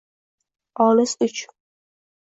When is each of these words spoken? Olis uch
Olis 0.85 1.13
uch 1.25 1.41